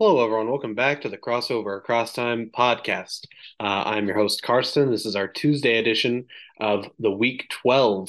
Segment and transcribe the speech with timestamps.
[0.00, 0.48] Hello, everyone.
[0.48, 3.24] Welcome back to the Crossover Across Time podcast.
[3.58, 4.92] Uh, I'm your host, Karston.
[4.92, 6.26] This is our Tuesday edition
[6.60, 8.08] of the Week 12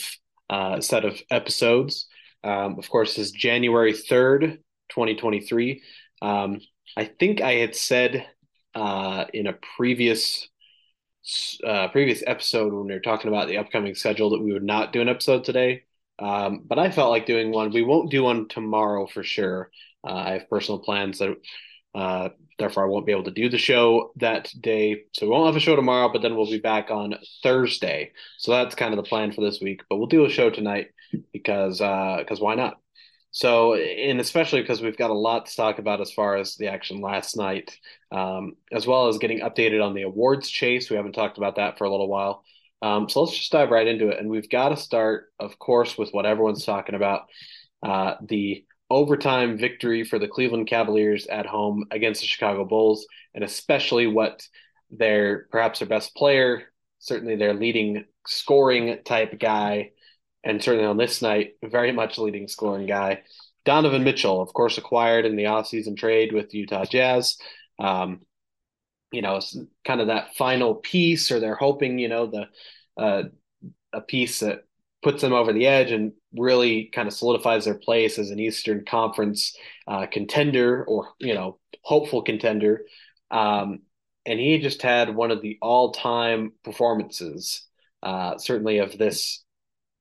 [0.51, 2.05] uh, set of episodes.
[2.43, 5.81] Um, of course, this is January 3rd, 2023.
[6.21, 6.61] Um,
[6.95, 8.23] I think I had said
[8.75, 10.47] uh, in a previous
[11.65, 14.93] uh, previous episode when we were talking about the upcoming schedule that we would not
[14.93, 15.85] do an episode today.
[16.19, 17.71] Um, but I felt like doing one.
[17.71, 19.71] We won't do one tomorrow for sure.
[20.07, 21.35] Uh, I have personal plans that
[21.95, 25.03] uh, therefore, I won't be able to do the show that day.
[25.13, 28.11] So we won't have a show tomorrow, but then we'll be back on Thursday.
[28.37, 29.81] So that's kind of the plan for this week.
[29.89, 30.87] But we'll do a show tonight
[31.33, 32.77] because uh because uh, why not?
[33.31, 36.67] So, and especially because we've got a lot to talk about as far as the
[36.67, 37.77] action last night,
[38.11, 40.89] um, as well as getting updated on the awards chase.
[40.89, 42.43] We haven't talked about that for a little while.
[42.81, 44.19] Um, so let's just dive right into it.
[44.19, 47.27] And we've got to start, of course, with what everyone's talking about
[47.83, 53.43] uh, the overtime victory for the Cleveland Cavaliers at home against the Chicago Bulls, and
[53.43, 54.47] especially what
[54.89, 56.63] their perhaps their best player,
[56.99, 59.91] certainly their leading scoring type guy,
[60.43, 63.21] and certainly on this night, very much leading scoring guy.
[63.65, 67.37] Donovan Mitchell, of course, acquired in the offseason trade with Utah Jazz.
[67.77, 68.21] Um,
[69.11, 69.39] you know,
[69.85, 72.47] kind of that final piece, or they're hoping, you know, the
[73.01, 73.23] uh,
[73.93, 74.63] a piece that
[75.01, 78.83] puts them over the edge and really kind of solidifies their place as an Eastern
[78.85, 79.55] Conference
[79.87, 82.85] uh, contender or you know hopeful contender.
[83.31, 83.81] Um,
[84.25, 87.65] and he just had one of the all-time performances,
[88.03, 89.43] uh, certainly of this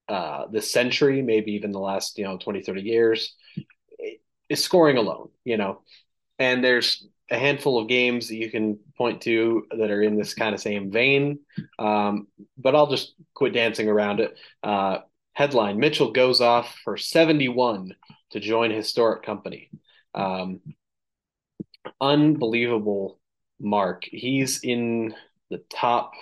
[0.09, 3.35] uh, this century, maybe even the last you know 20, 30 years.
[4.49, 5.83] Is scoring alone, you know,
[6.39, 10.35] and there's a handful of games that you can point to that are in this
[10.35, 11.41] kind of same vein.
[11.79, 14.37] Um, but I'll just quit dancing around it.
[14.63, 14.99] Uh,
[15.33, 17.95] headline Mitchell goes off for 71
[18.31, 19.71] to join historic company.
[20.15, 20.61] Um,
[22.01, 23.21] unbelievable
[23.61, 24.05] mark.
[24.05, 25.15] He's in
[25.51, 26.13] the top,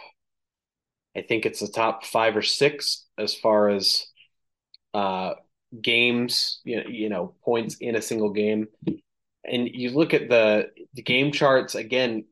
[1.17, 4.07] I think it's the top five or six as far as
[4.95, 5.35] uh,
[5.81, 8.69] games, you know, you know, points in a single game
[9.47, 12.25] and you look at the the game charts again.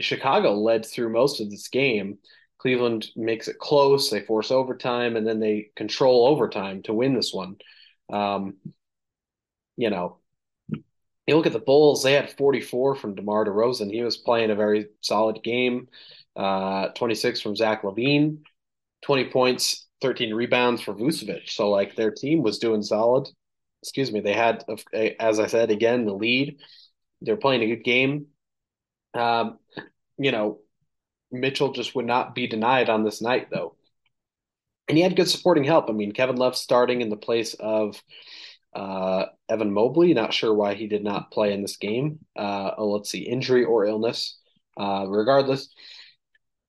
[0.00, 2.18] Chicago led through most of this game.
[2.58, 4.08] Cleveland makes it close.
[4.08, 7.56] They force overtime, and then they control overtime to win this one.
[8.10, 8.54] Um,
[9.76, 10.18] you know,
[11.26, 12.02] you look at the Bulls.
[12.02, 13.92] They had 44 from DeMar DeRozan.
[13.92, 15.88] He was playing a very solid game.
[16.34, 18.38] Uh, 26 from Zach LaVine,
[19.02, 21.50] 20 points, 13 rebounds for Vucevic.
[21.50, 23.28] So like their team was doing solid
[23.82, 24.64] excuse me, they had,
[25.18, 26.58] as I said again, the lead.
[27.20, 28.26] They're playing a good game.
[29.14, 29.58] Um,
[30.18, 30.60] you know,
[31.30, 33.76] Mitchell just would not be denied on this night, though.
[34.88, 35.88] And he had good supporting help.
[35.88, 38.00] I mean, Kevin Love starting in the place of
[38.74, 40.14] uh, Evan Mobley.
[40.14, 42.20] Not sure why he did not play in this game.
[42.36, 44.38] Uh, oh, let's see, injury or illness.
[44.76, 45.68] Uh, regardless,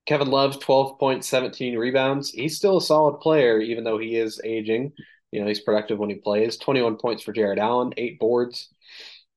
[0.06, 2.29] Kevin Love, 12 points, 17 rebounds.
[2.29, 4.94] He's still a solid player, even though he is aging.
[5.33, 6.57] You know, he's productive when he plays.
[6.57, 8.69] 21 points for Jarrett Allen, eight boards,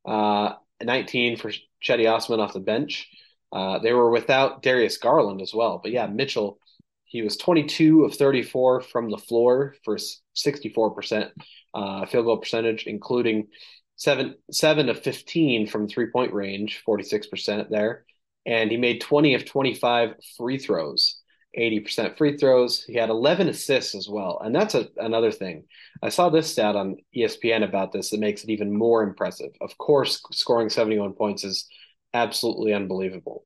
[0.07, 0.53] uh,
[0.83, 1.51] 19 for
[1.83, 3.09] Cedi Osman off the bench.
[3.51, 5.81] Uh, they were without Darius Garland as well.
[5.83, 6.59] But yeah, Mitchell,
[7.05, 11.31] he was 22 of 34 from the floor for 64%
[11.73, 13.49] uh, field goal percentage, including
[13.97, 18.05] seven seven of 15 from three point range, 46% there.
[18.45, 21.21] And he made 20 of 25 free throws.
[21.57, 22.85] 80% free throws.
[22.85, 24.41] He had 11 assists as well.
[24.45, 25.65] And that's a, another thing.
[26.03, 29.53] I saw this stat on ESPN about this that makes it even more impressive.
[29.61, 31.67] Of course, scoring 71 points is
[32.13, 33.45] absolutely unbelievable.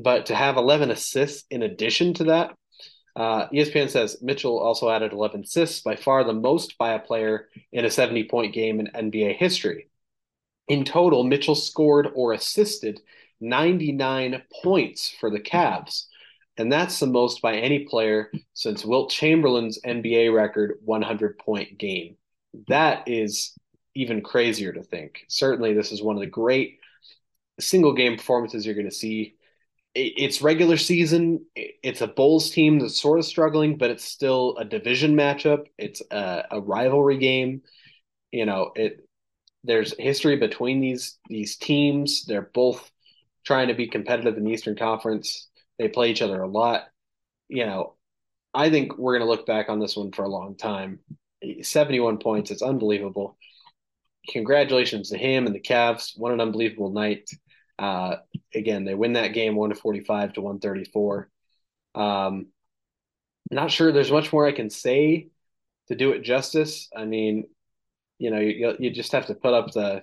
[0.00, 2.54] But to have 11 assists in addition to that,
[3.16, 7.48] uh, ESPN says Mitchell also added 11 assists, by far the most by a player
[7.72, 9.88] in a 70 point game in NBA history.
[10.68, 13.00] In total, Mitchell scored or assisted
[13.40, 16.04] 99 points for the Cavs
[16.60, 22.16] and that's the most by any player since Wilt Chamberlain's NBA record 100 point game.
[22.68, 23.56] That is
[23.94, 25.24] even crazier to think.
[25.26, 26.78] Certainly, this is one of the great
[27.58, 29.36] single game performances you're going to see.
[29.94, 31.46] It's regular season.
[31.56, 35.64] It's a Bulls team that's sort of struggling, but it's still a division matchup.
[35.78, 37.62] It's a, a rivalry game.
[38.32, 39.08] You know, it.
[39.64, 42.26] There's history between these these teams.
[42.26, 42.90] They're both
[43.46, 45.48] trying to be competitive in the Eastern Conference
[45.80, 46.84] they play each other a lot.
[47.48, 47.94] You know,
[48.52, 51.00] I think we're going to look back on this one for a long time.
[51.62, 52.50] 71 points.
[52.50, 53.38] It's unbelievable.
[54.28, 56.12] Congratulations to him and the Cavs.
[56.16, 57.30] What an unbelievable night.
[57.78, 58.16] Uh,
[58.54, 61.30] again, they win that game 145 to 134.
[61.94, 62.48] Um,
[63.50, 65.28] not sure there's much more I can say
[65.88, 66.88] to do it justice.
[66.94, 67.44] I mean,
[68.18, 70.02] you know, you, you just have to put up the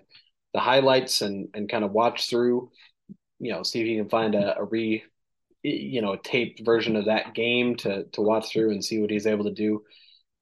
[0.55, 2.71] the highlights and and kind of watch through,
[3.39, 5.03] you know, see if you can find a, a re
[5.69, 9.09] you know a taped version of that game to to watch through and see what
[9.09, 9.83] he's able to do.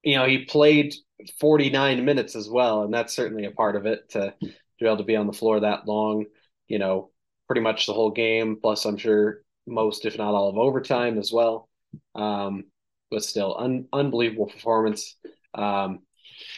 [0.03, 0.93] You know, he played
[1.39, 5.03] 49 minutes as well, and that's certainly a part of it to, be able to
[5.03, 6.25] be on the floor that long.
[6.67, 7.11] You know,
[7.47, 8.57] pretty much the whole game.
[8.61, 11.69] Plus, I'm sure most, if not all, of overtime as well.
[12.13, 12.65] Um,
[13.09, 15.15] but still, un- unbelievable performance.
[15.53, 15.99] Um,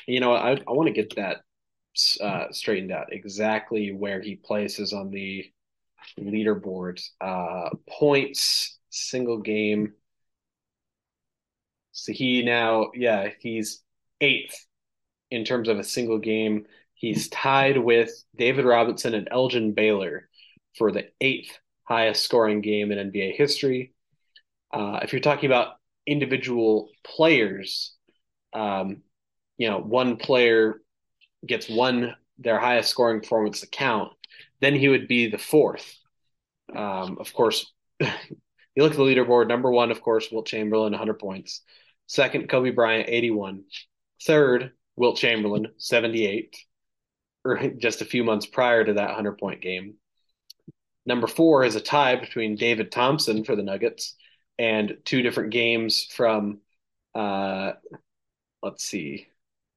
[0.07, 1.41] you know, I, I want to get that
[2.21, 5.45] uh, straightened out exactly where he places on the
[6.19, 7.01] leaderboard.
[7.21, 9.93] Uh, points, single game.
[11.91, 13.81] So he now, yeah, he's
[14.21, 14.65] eighth
[15.31, 16.65] in terms of a single game.
[16.93, 20.29] He's tied with David Robinson and Elgin Baylor
[20.77, 23.93] for the eighth highest scoring game in NBA history.
[24.73, 25.75] Uh, if you're talking about
[26.05, 27.95] individual players,
[28.53, 29.03] um,
[29.57, 30.81] you know, one player
[31.45, 34.11] gets one their highest scoring performance to count,
[34.61, 35.97] then he would be the fourth.
[36.75, 38.07] Um, of course, you
[38.77, 39.47] look at the leaderboard.
[39.47, 41.61] Number one, of course, Wilt Chamberlain, 100 points.
[42.07, 43.63] Second, Kobe Bryant, 81.
[44.23, 46.55] Third, Wilt Chamberlain, 78,
[47.45, 49.95] or just a few months prior to that 100 point game.
[51.05, 54.15] Number four is a tie between David Thompson for the Nuggets
[54.59, 56.59] and two different games from,
[57.15, 57.73] uh,
[58.61, 59.27] let's see,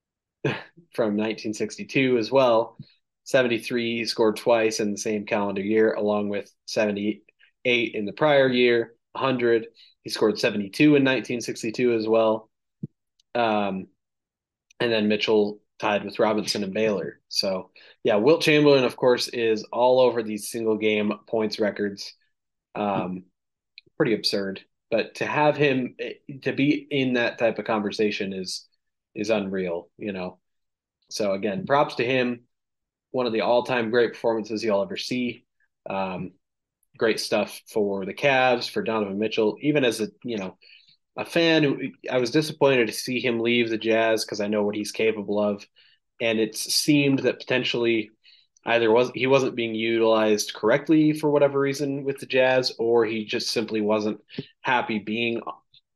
[0.45, 2.77] from 1962 as well.
[3.25, 8.95] 73 scored twice in the same calendar year, along with 78 in the prior year,
[9.13, 9.67] 100.
[10.03, 12.51] He scored 72 in 1962 as well.
[13.35, 13.87] Um,
[14.81, 17.21] and then Mitchell tied with Robinson and Baylor.
[17.29, 17.71] So,
[18.03, 22.15] yeah, Wilt Chamberlain, of course, is all over these single game points records.
[22.75, 23.25] Um,
[23.97, 24.61] pretty absurd.
[24.91, 25.97] But to have him
[26.43, 28.67] to be in that type of conversation is
[29.15, 30.39] is unreal, you know.
[31.11, 32.43] So again, props to him.
[33.11, 35.45] One of the all-time great performances you'll ever see.
[35.89, 36.33] Um,
[36.97, 40.57] great stuff for the Cavs, for Donovan Mitchell, even as a you know
[41.17, 44.77] a fan I was disappointed to see him leave the Jazz because I know what
[44.77, 45.67] he's capable of,
[46.21, 48.11] and it seemed that potentially
[48.67, 53.25] either was he wasn't being utilized correctly for whatever reason with the Jazz, or he
[53.25, 54.21] just simply wasn't
[54.61, 55.41] happy being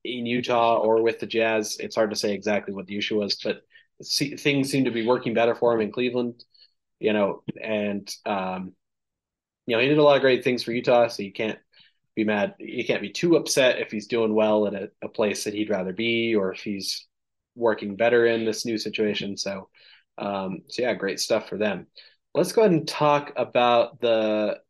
[0.05, 1.77] in Utah or with the Jazz.
[1.81, 3.63] It's hard to say exactly what the issue was, but
[4.03, 6.45] see, things seem to be working better for him in Cleveland,
[7.05, 8.73] you know, and um,
[9.67, 11.59] you know he did a lot of great things for Utah, so you can't
[12.17, 12.55] be mad.
[12.59, 15.69] You can't be too upset if he's doing well at a, a place that he'd
[15.69, 17.07] rather be, or if he's
[17.55, 19.37] working better in this new situation.
[19.37, 19.69] So,
[20.17, 21.89] um, so yeah, great stuff for them.
[22.35, 24.61] Let's go ahead and talk about the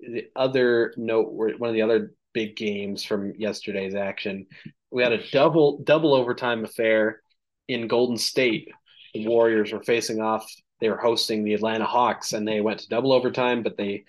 [0.00, 4.46] the other note, one of the other big games from yesterday's action.
[4.90, 7.20] We had a double double overtime affair
[7.68, 8.70] in Golden State.
[9.12, 10.50] The Warriors were facing off.
[10.80, 14.04] They were hosting the Atlanta Hawks, and they went to double overtime, but they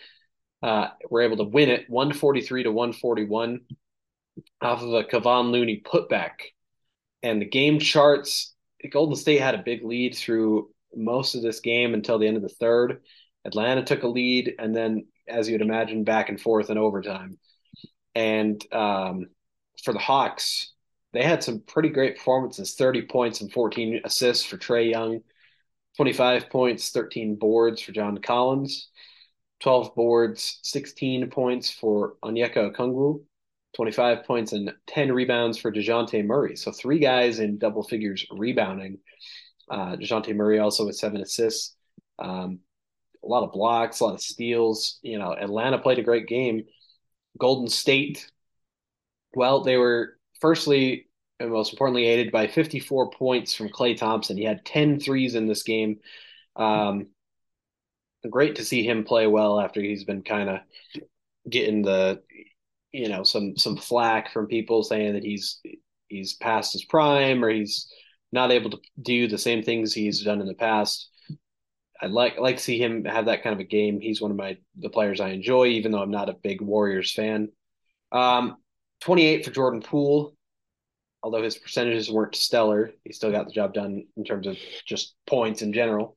[0.62, 3.62] uh, were able to win it 143 to 141
[4.62, 6.32] off of a Kevon Looney putback.
[7.24, 8.54] And the game charts,
[8.92, 12.44] Golden State had a big lead through most of this game until the end of
[12.44, 13.02] the third.
[13.46, 17.38] Atlanta took a lead, and then, as you'd imagine, back and forth in overtime.
[18.14, 19.28] And um,
[19.84, 20.74] for the Hawks,
[21.14, 25.22] they had some pretty great performances 30 points and 14 assists for Trae Young,
[25.98, 28.90] 25 points, 13 boards for John Collins.
[29.60, 33.24] 12 boards, 16 points for Onyeka Okongwu,
[33.76, 36.56] 25 points and 10 rebounds for DeJounte Murray.
[36.56, 39.00] So three guys in double figures rebounding.
[39.70, 41.76] Uh, DeJounte Murray also with seven assists.
[42.20, 42.60] Um,
[43.24, 45.00] a lot of blocks, a lot of steals.
[45.02, 46.66] You know, Atlanta played a great game.
[47.38, 48.30] Golden State,
[49.34, 51.07] well, they were firstly
[51.40, 54.38] and most importantly aided by 54 points from Klay Thompson.
[54.38, 56.00] He had 10 threes in this game.
[56.56, 57.08] Um,
[58.30, 60.60] great to see him play well after he's been kind of
[61.50, 62.22] getting the
[62.92, 65.62] you know some some flack from people saying that he's
[66.08, 67.92] he's past his prime or he's
[68.32, 71.10] not able to do the same things he's done in the past.
[72.02, 74.00] I'd like like to see him have that kind of a game.
[74.00, 77.14] He's one of my the players I enjoy, even though I'm not a big Warriors
[77.14, 77.50] fan.
[78.12, 78.58] Um,
[79.02, 80.36] 28 for Jordan Poole,
[81.28, 84.56] although his percentages weren't stellar, he still got the job done in terms of
[84.86, 86.16] just points in general.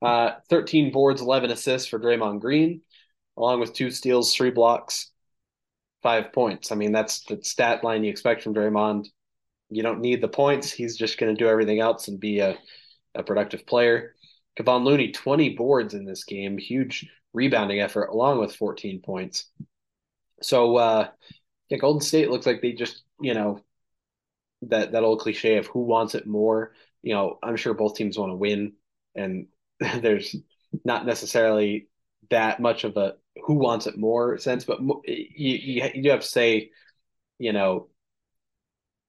[0.00, 2.80] Uh, 13 boards, 11 assists for Draymond Green,
[3.36, 5.10] along with two steals, three blocks,
[6.02, 6.72] five points.
[6.72, 9.08] I mean, that's the stat line you expect from Draymond.
[9.68, 10.72] You don't need the points.
[10.72, 12.56] He's just going to do everything else and be a,
[13.14, 14.14] a productive player.
[14.58, 19.50] Kevon Looney, 20 boards in this game, huge rebounding effort, along with 14 points.
[20.40, 21.08] So, uh,
[21.68, 23.60] yeah, Golden State looks like they just, you know,
[24.62, 26.72] that that old cliche of who wants it more.
[27.02, 28.74] You know, I'm sure both teams want to win,
[29.14, 29.46] and
[29.80, 30.34] there's
[30.84, 31.88] not necessarily
[32.30, 36.26] that much of a who wants it more sense, but you, you, you have to
[36.26, 36.70] say,
[37.38, 37.88] you know,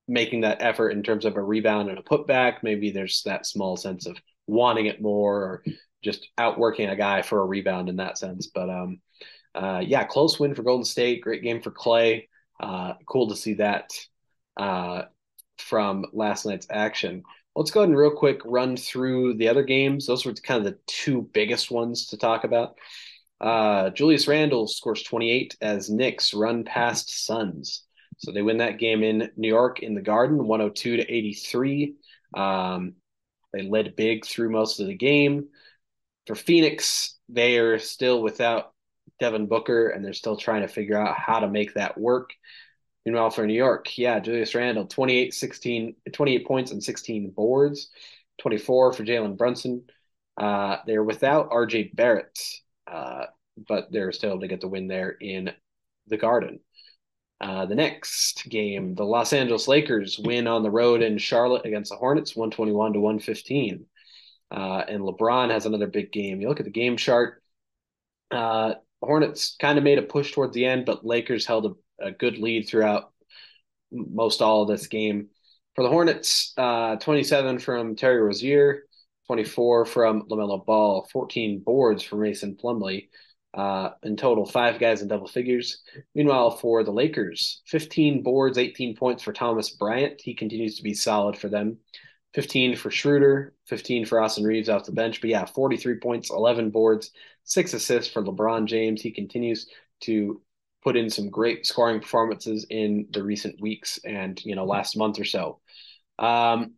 [0.08, 2.58] making that effort in terms of a rebound and a putback.
[2.64, 5.64] Maybe there's that small sense of wanting it more or
[6.04, 8.48] just outworking a guy for a rebound in that sense.
[8.48, 9.02] But um,
[9.54, 11.22] uh, yeah, close win for Golden State.
[11.22, 12.28] Great game for Klay.
[12.60, 13.92] Uh, cool to see that
[14.58, 15.04] uh,
[15.62, 17.24] from last night's action.
[17.56, 20.06] Let's go ahead and real quick run through the other games.
[20.06, 22.76] Those were kind of the two biggest ones to talk about.
[23.42, 27.84] Uh, Julius Randle scores 28 as Knicks run past Suns.
[28.18, 31.96] So they win that game in New York in the Garden, 102 to 83.
[32.36, 32.96] Um,
[33.54, 35.48] they led big through most of the game.
[36.28, 38.74] For Phoenix, they are still without
[39.20, 42.32] Devin Booker, and they're still trying to figure out how to make that work.
[43.06, 47.90] Meanwhile, for New York, yeah, Julius Randle, 28, 16, 28 points and 16 boards,
[48.40, 49.84] 24 for Jalen Brunson.
[50.40, 52.40] Uh, they're without RJ Barrett,
[52.88, 53.26] uh,
[53.68, 55.52] but they're still able to get the win there in
[56.08, 56.60] the Garden.
[57.42, 61.90] Uh, the next game, the Los Angeles Lakers win on the road in Charlotte against
[61.90, 63.86] the Hornets, 121 to 115.
[64.52, 66.42] Uh, and LeBron has another big game.
[66.42, 67.42] You look at the game chart.
[68.32, 71.70] Uh, Hornets kind of made a push towards the end, but Lakers held a,
[72.02, 73.12] a, good lead throughout
[73.92, 75.30] most all of this game.
[75.76, 78.84] For the Hornets, uh, 27 from Terry Rozier,
[79.28, 83.10] 24 from LaMelo Ball, 14 boards for Mason Plumlee.
[83.54, 85.82] Uh, in total, five guys in double figures.
[86.14, 90.22] Meanwhile, for the Lakers, 15 boards, 18 points for Thomas Bryant.
[90.22, 91.78] He continues to be solid for them.
[92.36, 95.20] 15 for Schroeder, 15 for Austin Reaves off the bench.
[95.20, 97.12] But yeah, 43 points, 11 boards,
[97.44, 99.02] six assists for LeBron James.
[99.02, 99.68] He continues
[100.02, 100.42] to
[100.84, 105.20] put in some great scoring performances in the recent weeks and you know last month
[105.20, 105.60] or so.
[106.18, 106.74] Um,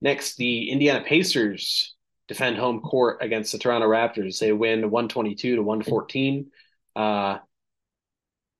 [0.00, 1.94] next, the Indiana Pacers
[2.28, 4.38] defend home court against the Toronto Raptors.
[4.38, 6.50] They win 122 to 114.
[6.94, 7.38] Uh,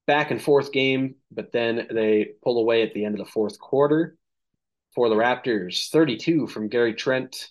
[0.07, 3.59] back and forth game, but then they pull away at the end of the fourth
[3.59, 4.17] quarter
[4.95, 7.49] for the Raptors 32 from Gary Trent,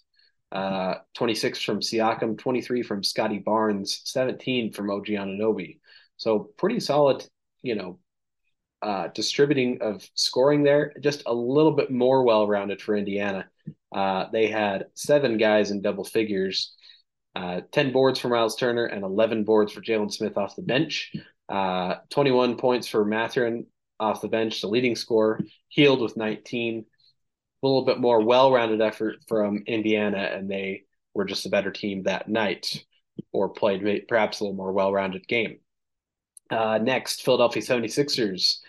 [0.51, 5.79] uh, 26 from Siakam, 23 from Scottie Barnes, 17 from OG Anunoby.
[6.17, 7.25] So pretty solid,
[7.61, 7.99] you know,
[8.81, 10.93] uh, distributing of scoring there.
[11.01, 13.47] Just a little bit more well rounded for Indiana.
[13.93, 16.75] Uh, they had seven guys in double figures,
[17.35, 21.13] uh, 10 boards for Miles Turner and 11 boards for Jalen Smith off the bench,
[21.49, 23.65] uh, 21 points for Mathurin
[23.99, 26.85] off the bench, the leading scorer, Hield with 19.
[27.63, 31.71] A little bit more well rounded effort from Indiana, and they were just a better
[31.71, 32.85] team that night
[33.31, 35.59] or played perhaps a little more well rounded game.
[36.49, 38.59] Uh, next, Philadelphia 76ers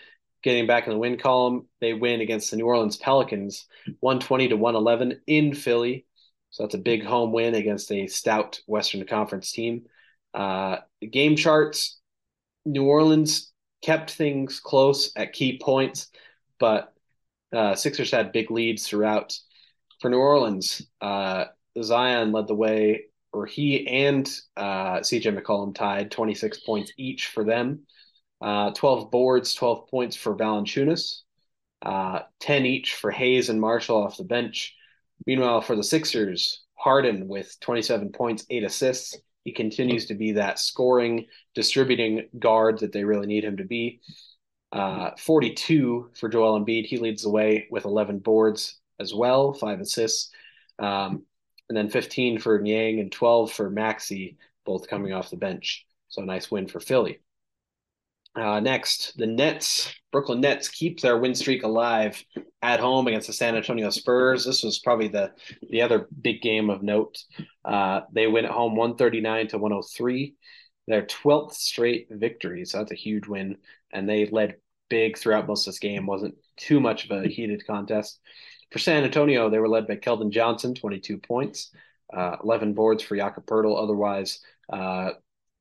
[0.43, 1.67] getting back in the win column.
[1.81, 3.67] They win against the New Orleans Pelicans,
[4.01, 6.07] 120 to 111 in Philly.
[6.51, 9.87] So that's a big home win against a stout Western Conference team.
[10.33, 10.79] Uh,
[11.11, 11.99] game charts,
[12.65, 13.53] New Orleans
[13.83, 16.09] kept things close at key points,
[16.59, 16.95] but
[17.53, 19.37] uh, Sixers had big leads throughout.
[20.01, 21.47] For New Orleans, uh,
[21.83, 23.07] Zion led the way,
[23.37, 24.27] or he and
[24.57, 27.81] uh, CJ McCollum tied 26 points each for them.
[28.41, 31.21] Uh, 12 boards, 12 points for Valanciunas,
[31.83, 34.75] uh, 10 each for Hayes and Marshall off the bench.
[35.27, 39.17] Meanwhile, for the Sixers, Harden with 27 points, eight assists.
[39.45, 44.01] He continues to be that scoring, distributing guard that they really need him to be.
[44.73, 46.87] Uh, 42 for Joel Embiid.
[46.87, 50.31] He leads the way with 11 boards as well, five assists.
[50.79, 51.26] Um,
[51.69, 55.87] and then 15 for Niang and 12 for Maxey, both coming off the bench.
[56.09, 57.21] So a nice win for Philly.
[58.37, 62.23] Uh, next, the Nets, Brooklyn Nets keep their win streak alive
[62.61, 64.45] at home against the San Antonio Spurs.
[64.45, 65.33] This was probably the
[65.71, 67.17] the other big game of note.
[67.65, 70.35] Uh, they win at home 139 to 103.
[70.87, 73.57] Their 12th straight victory, so that's a huge win.
[73.91, 74.57] And they led
[74.91, 76.07] big throughout most of this game.
[76.07, 78.21] wasn't too much of a heated contest.
[78.73, 81.71] For San Antonio, they were led by Keldon Johnson, 22 points,
[82.13, 83.81] uh, 11 boards for Jakob Poeltl.
[83.81, 84.41] Otherwise,
[84.73, 85.11] uh,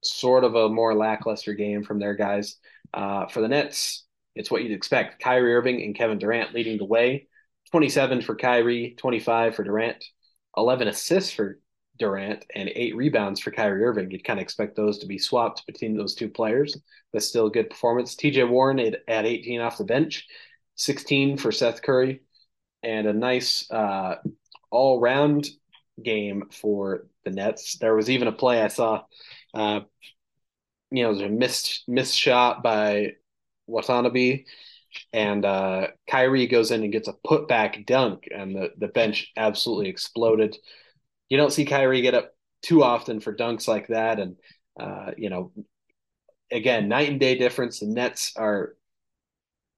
[0.03, 2.57] sort of a more lackluster game from their guys.
[2.93, 5.21] Uh, for the Nets, it's what you'd expect.
[5.21, 7.27] Kyrie Irving and Kevin Durant leading the way.
[7.71, 10.03] 27 for Kyrie, 25 for Durant,
[10.55, 11.59] 11 assists for
[11.97, 14.11] Durant, and eight rebounds for Kyrie Irving.
[14.11, 16.77] You'd kind of expect those to be swapped between those two players.
[17.11, 18.15] That's still a good performance.
[18.15, 20.27] TJ Warren at 18 off the bench,
[20.75, 22.21] 16 for Seth Curry,
[22.85, 24.15] and a nice uh,
[24.71, 25.49] all round
[26.01, 27.77] game for the Nets.
[27.79, 29.03] There was even a play I saw
[29.53, 29.81] uh,
[30.91, 33.13] you know, there's a missed missed shot by
[33.67, 34.45] Watanabe,
[35.13, 39.89] and uh, Kyrie goes in and gets a putback dunk, and the, the bench absolutely
[39.89, 40.57] exploded.
[41.29, 44.19] You don't see Kyrie get up too often for dunks like that.
[44.19, 44.37] And,
[44.79, 45.51] uh, you know,
[46.51, 47.79] again, night and day difference.
[47.79, 48.75] The Nets are,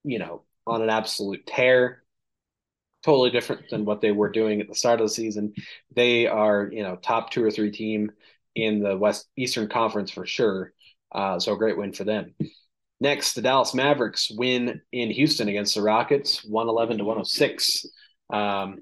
[0.04, 2.04] you know, on an absolute tear,
[3.08, 5.54] totally different than what they were doing at the start of the season.
[5.96, 8.12] They are, you know, top two or three team
[8.54, 10.74] in the West Eastern Conference for sure.
[11.10, 12.36] Uh, so a great win for them.
[13.00, 17.86] Next, the Dallas Mavericks win in Houston against the Rockets, 111 to 106.
[18.30, 18.80] Um,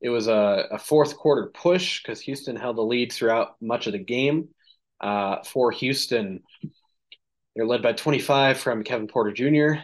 [0.00, 3.92] it was a, a, fourth quarter push because Houston held the lead throughout much of
[3.92, 4.50] the game.
[5.00, 6.44] Uh, for Houston,
[7.56, 9.82] they're led by 25 from Kevin Porter Jr.,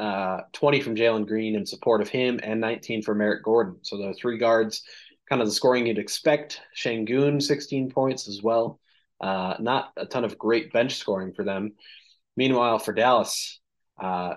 [0.00, 3.76] uh, 20 from Jalen Green in support of him, and 19 from Merrick Gordon.
[3.82, 4.82] So the three guards,
[5.28, 6.60] kind of the scoring you'd expect.
[6.76, 8.80] Sengun, 16 points as well.
[9.20, 11.72] Uh, not a ton of great bench scoring for them.
[12.36, 13.60] Meanwhile, for Dallas,
[14.02, 14.34] uh,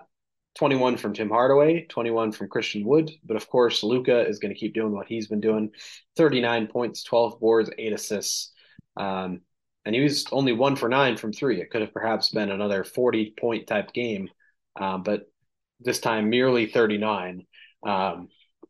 [0.56, 3.12] 21 from Tim Hardaway, 21 from Christian Wood.
[3.24, 5.72] But of course, Luka is going to keep doing what he's been doing
[6.16, 8.52] 39 points, 12 boards, eight assists.
[8.96, 9.42] Um,
[9.86, 11.62] and he was only one for nine from three.
[11.62, 14.30] It could have perhaps been another 40 point type game,
[14.76, 15.30] um, but
[15.80, 17.46] this time merely 39.
[17.86, 18.30] Um,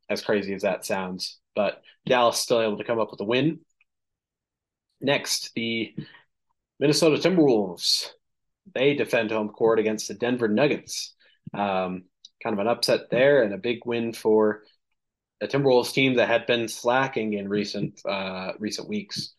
[0.10, 3.60] as crazy as that sounds, but Dallas still able to come up with a win.
[5.02, 5.96] Next, the
[6.80, 8.08] Minnesota Timberwolves.
[8.74, 11.14] They defend home court against the Denver Nuggets.
[11.54, 12.04] Um,
[12.44, 14.64] kind of an upset there and a big win for
[15.42, 19.34] a Timberwolves team that had been slacking in recent uh, recent weeks.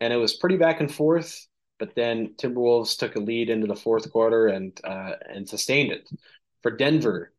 [0.00, 1.46] And it was pretty back and forth,
[1.78, 6.08] but then Timberwolves took a lead into the fourth quarter and uh, and sustained it.
[6.62, 7.32] For Denver,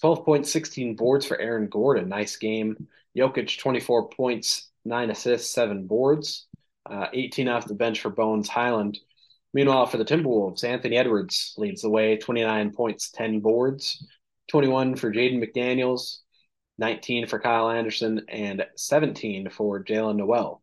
[0.00, 2.08] 12 points, 16 boards for Aaron Gordon.
[2.08, 2.88] Nice game.
[3.16, 6.46] Jokic, 24 points, nine assists, seven boards.
[6.88, 8.98] Uh, 18 off the bench for Bones Hyland.
[9.52, 14.06] Meanwhile, for the Timberwolves, Anthony Edwards leads the way, 29 points, 10 boards,
[14.48, 16.18] 21 for Jaden McDaniels,
[16.78, 20.62] 19 for Kyle Anderson, and 17 for Jaylen Nowell.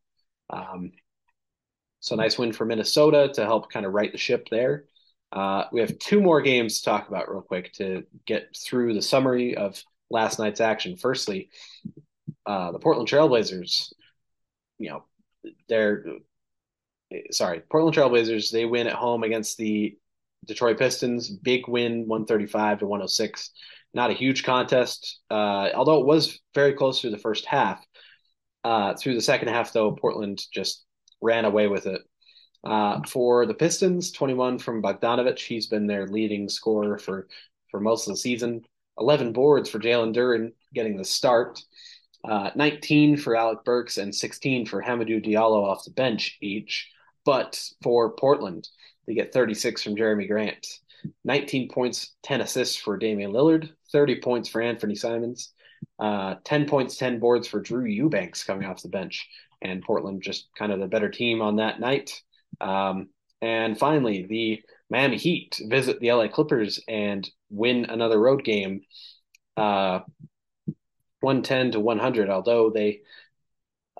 [0.49, 0.91] Um,
[1.99, 4.85] so nice win for Minnesota to help kind of right the ship there.
[5.33, 9.01] Uh, we have two more games to talk about real quick to get through the
[9.01, 9.81] summary of
[10.11, 10.95] last night's action.
[10.95, 11.49] Firstly,
[12.45, 13.91] uh, the Portland Trailblazers,
[14.77, 15.03] you know,
[15.67, 16.05] they're
[17.31, 19.97] sorry, Portland Trailblazers, they win at home against the
[20.45, 21.29] Detroit Pistons.
[21.29, 23.51] Big win, 135 to 106.
[23.95, 27.83] Not a huge contest, uh, although it was very close through the first half.
[28.63, 30.85] Uh, through the second half, though, Portland just
[31.21, 32.01] ran away with it.
[32.63, 35.39] Uh, for the Pistons, 21 from Bogdanovich.
[35.39, 37.27] He's been their leading scorer for,
[37.69, 38.63] for most of the season.
[38.99, 41.61] 11 boards for Jalen Duren getting the start.
[42.23, 46.89] Uh, 19 for Alec Burks and 16 for Hamidou Diallo off the bench each.
[47.25, 48.69] But for Portland,
[49.07, 50.65] they get 36 from Jerami Grant,
[51.25, 55.53] 19 points, 10 assists for Damian Lillard, 30 points for Anthony Simons,
[55.99, 59.27] uh, 10 points, 10 boards for Drew Eubanks coming off the bench.
[59.61, 62.21] And Portland just kind of the better team on that night.
[62.61, 63.09] Um,
[63.41, 68.81] and finally, the Miami Heat visit the LA Clippers and win another road game,
[69.57, 70.01] uh,
[71.19, 73.01] 110 to 100, although they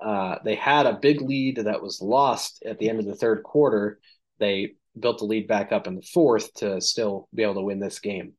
[0.01, 3.43] uh, they had a big lead that was lost at the end of the third
[3.43, 3.99] quarter.
[4.39, 7.79] They built the lead back up in the fourth to still be able to win
[7.79, 8.33] this game.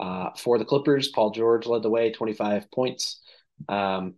[0.00, 3.20] Uh, for the Clippers, Paul George led the way, 25 points.
[3.68, 4.14] Um,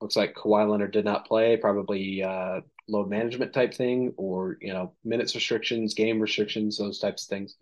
[0.00, 4.72] looks like Kawhi Leonard did not play, probably uh, load management type thing, or you
[4.72, 7.56] know minutes restrictions, game restrictions, those types of things.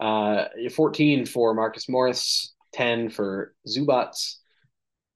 [0.00, 4.14] Uh, 14 for Marcus Morris, 10 for Zubac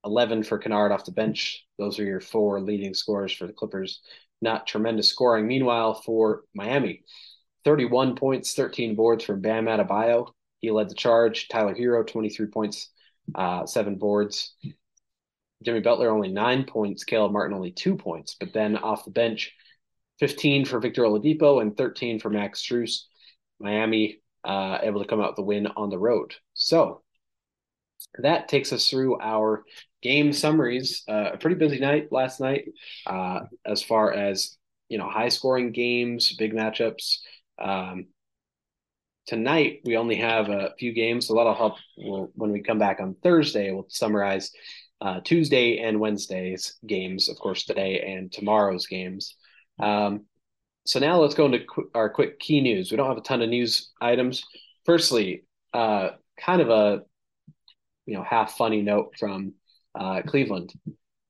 [0.05, 1.65] 11 for Kennard off the bench.
[1.77, 4.01] Those are your four leading scorers for the Clippers.
[4.41, 5.47] Not tremendous scoring.
[5.47, 7.03] Meanwhile, for Miami,
[7.65, 10.31] 31 points, 13 boards from Bam Adebayo.
[10.59, 11.49] He led the charge.
[11.49, 12.89] Tyler Herro 23 points,
[13.35, 14.55] uh, seven boards.
[15.63, 17.03] Jimmy Butler only nine points.
[17.03, 18.35] Caleb Martin only two points.
[18.39, 19.53] But then off the bench,
[20.19, 23.03] 15 for Victor Oladipo and 13 for Max Strus.
[23.59, 26.35] Miami uh, able to come out with the win on the road.
[26.53, 27.01] So
[28.19, 29.63] that takes us through our
[30.01, 31.03] game summaries.
[31.07, 32.65] Uh, a pretty busy night last night,
[33.05, 34.57] uh, as far as
[34.89, 37.17] you know, high scoring games, big matchups.
[37.59, 38.07] Um,
[39.25, 42.99] tonight we only have a few games, so that'll help we'll, when we come back
[42.99, 43.71] on Thursday.
[43.71, 44.51] We'll summarize
[45.01, 49.35] uh, Tuesday and Wednesday's games, of course, today and tomorrow's games.
[49.79, 50.25] Um,
[50.85, 52.89] so now let's go into qu- our quick key news.
[52.89, 54.43] We don't have a ton of news items.
[54.85, 57.01] Firstly, uh, kind of a
[58.05, 59.53] you know half funny note from
[59.93, 60.73] uh, Cleveland.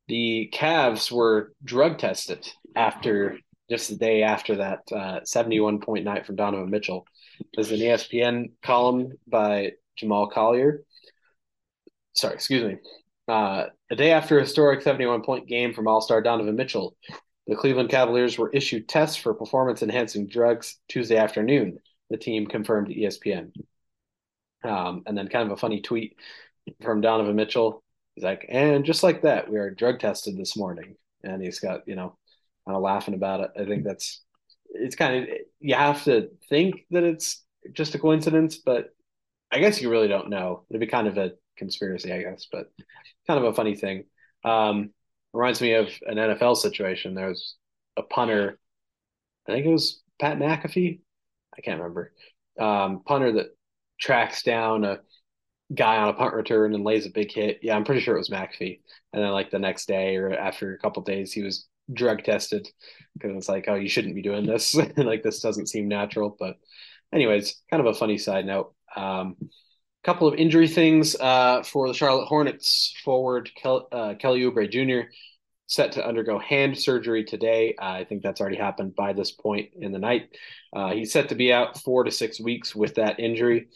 [0.07, 6.25] The Cavs were drug tested after just the day after that uh, 71 point night
[6.25, 7.05] from Donovan Mitchell.
[7.53, 10.83] There's an ESPN column by Jamal Collier.
[12.13, 12.77] Sorry, excuse me.
[13.27, 16.95] Uh, a day after a historic 71 point game from All Star Donovan Mitchell,
[17.47, 22.87] The Cleveland Cavaliers were issued tests for performance enhancing drugs Tuesday afternoon, the team confirmed
[22.87, 23.51] ESPN.
[24.63, 26.15] Um, and then kind of a funny tweet
[26.81, 27.83] from Donovan Mitchell.
[28.15, 30.95] He's like, and just like that, we are drug tested this morning.
[31.23, 32.17] And he's got, you know,
[32.65, 33.51] kind of laughing about it.
[33.59, 34.21] I think that's,
[34.71, 38.95] it's kind of, you have to think that it's just a coincidence, but
[39.51, 40.63] I guess you really don't know.
[40.69, 42.71] It'd be kind of a conspiracy, I guess, but
[43.27, 44.05] kind of a funny thing.
[44.43, 44.91] Um,
[45.33, 47.13] reminds me of an NFL situation.
[47.13, 47.55] There was
[47.97, 48.59] a punter,
[49.47, 50.99] I think it was Pat McAfee.
[51.57, 52.13] I can't remember.
[52.59, 53.47] Um, punter that
[53.99, 54.99] tracks down a
[55.73, 57.59] guy on a punt return and lays a big hit.
[57.61, 58.79] Yeah, I'm pretty sure it was McAfee.
[59.13, 62.67] And then like the next day or after a couple days, he was drug tested
[63.13, 64.75] because it's like, oh, you shouldn't be doing this.
[64.97, 66.35] like this doesn't seem natural.
[66.37, 66.57] But
[67.13, 68.73] anyways, kind of a funny side note.
[68.95, 69.35] Um,
[70.07, 75.09] couple of injury things uh, for the Charlotte Hornets forward Kel- uh, Kelly Oubre Jr.
[75.65, 77.75] set to undergo hand surgery today.
[77.77, 80.29] Uh, I think that's already happened by this point in the night.
[80.73, 83.67] Uh, he's set to be out four to six weeks with that injury.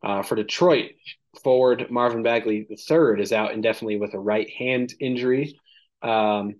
[0.00, 0.92] Uh, for Detroit,
[1.42, 5.58] forward Marvin Bagley III is out indefinitely with a right hand injury.
[6.02, 6.54] Um,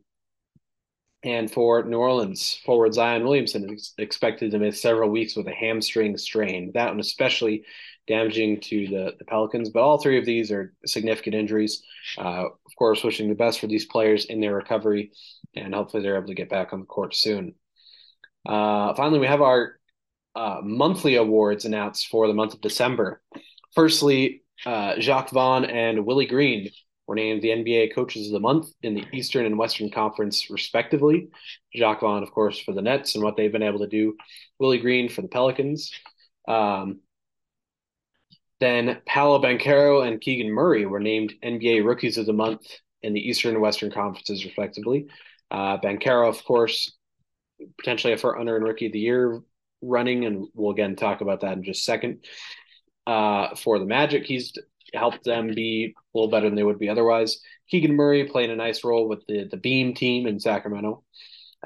[1.23, 5.55] and for New Orleans, forward Zion Williamson is expected to miss several weeks with a
[5.55, 6.73] hamstring strain.
[6.75, 7.65] That one especially
[8.07, 9.71] damaging to the, the Pelicans.
[9.71, 11.83] But all three of these are significant injuries.
[12.19, 15.13] Uh, of course, wishing the best for these players in their recovery,
[15.55, 17.55] and hopefully they're able to get back on the court soon.
[18.47, 19.77] Uh, finally, we have our
[20.35, 23.23] uh, monthly awards announced for the month of December.
[23.75, 26.71] Firstly, uh, Jacque Vaughn and Willie Green
[27.07, 31.29] were named the NBA Coaches of the Month in the Eastern and Western Conference, respectively.
[31.75, 34.17] Jacque Vaughn, of course, for the Nets and what they've been able to do.
[34.59, 35.93] Willie Green for the Pelicans.
[36.49, 37.01] Um,
[38.65, 42.67] then Paolo Banchero and Keegan Murray were named NBA Rookies of the Month
[43.03, 45.07] in the Eastern and Western Conferences, respectively.
[45.51, 46.97] Uh, of course,
[47.79, 49.41] potentially a front runner and Rookie of the Year
[49.83, 52.25] running, and we'll again talk about that in just a second.
[53.07, 54.53] Uh, for the Magic, he's
[54.95, 57.41] helped them be a little better than they would be otherwise.
[57.71, 61.05] Keegan Murray playing a nice role with the the Beam team in Sacramento.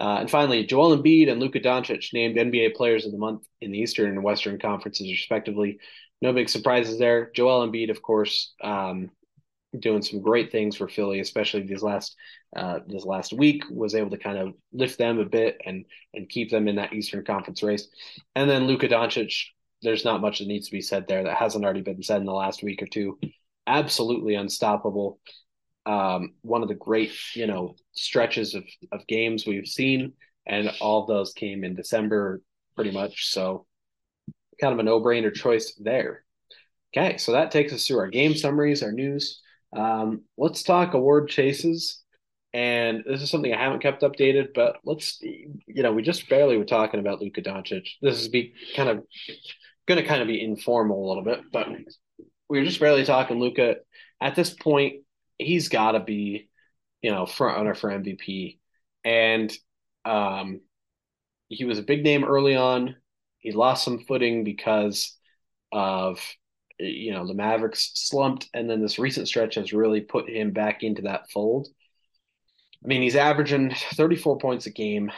[0.00, 3.72] Uh, and finally, Joel Embiid and Luka Doncic named NBA Players of the Month in
[3.72, 5.78] the Eastern and Western conferences, respectively.
[6.20, 7.30] No big surprises there.
[7.34, 9.10] Joel Embiid, of course, um,
[9.78, 12.16] doing some great things for Philly, especially these last
[12.56, 16.28] uh, this last week, was able to kind of lift them a bit and and
[16.28, 17.88] keep them in that Eastern Conference race.
[18.34, 19.32] And then Luka Doncic
[19.82, 22.26] there's not much that needs to be said there that hasn't already been said in
[22.26, 23.18] the last week or two.
[23.66, 25.20] Absolutely unstoppable.
[25.86, 30.14] Um, one of the great, you know, stretches of, of games we've seen,
[30.46, 32.42] and all those came in December
[32.74, 33.30] pretty much.
[33.30, 33.66] So
[34.60, 36.24] kind of a no-brainer choice there.
[36.96, 39.40] Okay, so that takes us through our game summaries, our news.
[39.76, 42.02] Um, let's talk award chases.
[42.54, 46.56] And this is something I haven't kept updated, but let's, you know, we just barely
[46.56, 47.86] were talking about Luka Doncic.
[48.00, 49.04] This is be kind of
[49.86, 51.68] going to kind of be informal a little bit, but
[52.48, 53.76] we were just barely talking Luka.
[54.20, 55.02] At this point,
[55.38, 56.48] he's got to be,
[57.02, 58.58] you know, front runner for MVP,
[59.04, 59.52] and
[60.04, 60.60] um,
[61.48, 62.96] he was a big name early on.
[63.38, 65.16] He lost some footing because
[65.72, 66.20] of
[66.78, 70.82] you know the Mavericks slumped, and then this recent stretch has really put him back
[70.82, 71.68] into that fold.
[72.84, 75.10] I mean, he's averaging 34 points a game,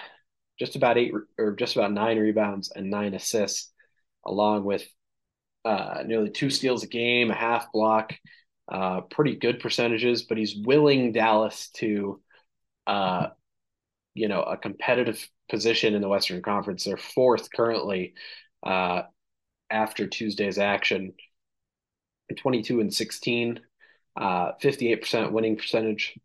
[0.58, 3.72] just about eight or just about nine rebounds and nine assists
[4.24, 4.86] along with
[5.64, 8.14] uh, nearly two steals a game, a half block,
[8.70, 10.22] uh, pretty good percentages.
[10.22, 12.20] But he's willing Dallas to,
[12.86, 13.28] uh,
[14.14, 16.84] you know, a competitive position in the Western Conference.
[16.84, 18.14] They're fourth currently
[18.64, 19.02] uh,
[19.70, 21.12] after Tuesday's action,
[22.36, 23.60] 22 and 16,
[24.18, 26.18] 58% uh, winning percentage.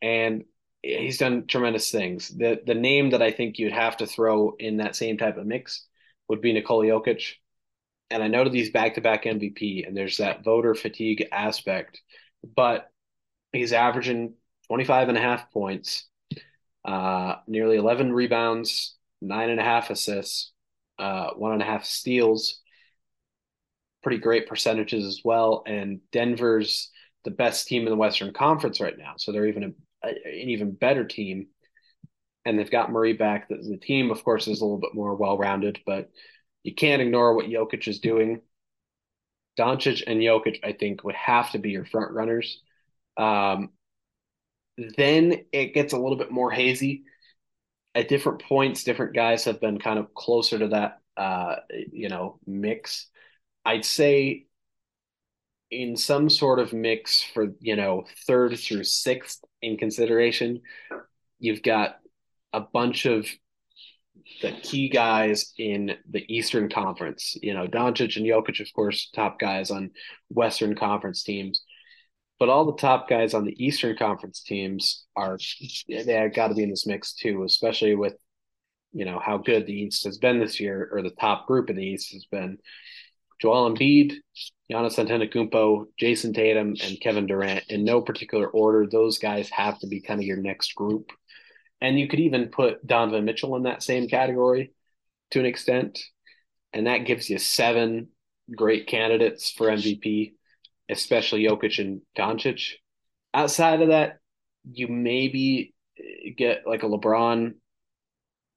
[0.00, 0.44] And
[0.82, 2.28] he's done tremendous things.
[2.28, 5.46] The the name that I think you'd have to throw in that same type of
[5.46, 5.86] mix
[6.28, 7.34] would be Nikola Jokic.
[8.10, 12.02] And I know that he's back to back MVP and there's that voter fatigue aspect,
[12.56, 12.90] but
[13.52, 14.34] he's averaging
[14.66, 16.08] 25 and a half points,
[16.84, 20.52] uh, nearly 11 rebounds, nine and a half assists,
[20.98, 22.60] uh, one and a half steals,
[24.02, 25.62] pretty great percentages as well.
[25.66, 26.90] And Denver's
[27.24, 29.14] the best team in the Western Conference right now.
[29.16, 31.46] So they're even a, an even better team
[32.44, 33.48] and they've got Murray back.
[33.48, 36.10] The, the team, of course, is a little bit more well rounded, but
[36.62, 38.40] you can't ignore what Jokic is doing.
[39.58, 42.60] Doncic and Jokic, I think, would have to be your front runners.
[43.16, 43.70] Um,
[44.76, 47.04] then it gets a little bit more hazy.
[47.94, 51.56] At different points, different guys have been kind of closer to that, uh,
[51.92, 53.08] you know, mix.
[53.66, 54.46] I'd say
[55.70, 60.60] in some sort of mix for you know third through sixth in consideration,
[61.38, 61.96] you've got
[62.52, 63.26] a bunch of
[64.40, 67.36] the key guys in the Eastern Conference.
[67.42, 69.90] You know, Doncic and Jokic, of course, top guys on
[70.28, 71.62] Western Conference teams.
[72.38, 75.38] But all the top guys on the Eastern Conference teams are
[75.88, 78.14] they got to be in this mix too, especially with
[78.92, 81.76] you know how good the East has been this year, or the top group in
[81.76, 82.58] the East has been.
[83.40, 84.14] Joel Embiid,
[84.70, 88.86] Giannis Antetokounmpo, Jayson Tatum, and Kevin Durant in no particular order.
[88.86, 91.10] Those guys have to be kind of your next group
[91.82, 94.72] and you could even put Donovan Mitchell in that same category
[95.32, 96.00] to an extent.
[96.72, 98.08] And that gives you seven
[98.54, 100.34] great candidates for MVP,
[100.92, 102.72] especially Jokic and Doncic.
[103.34, 104.18] Outside of that,
[104.70, 105.74] you maybe
[106.36, 107.54] get like a LeBron,